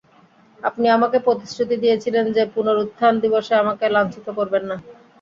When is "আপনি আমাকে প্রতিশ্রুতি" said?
0.59-1.75